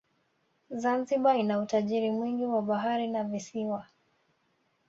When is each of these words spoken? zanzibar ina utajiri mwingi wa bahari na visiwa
zanzibar 0.81 1.35
ina 1.39 1.59
utajiri 1.59 2.11
mwingi 2.11 2.45
wa 2.45 2.61
bahari 2.61 3.07
na 3.07 3.23
visiwa 3.23 3.85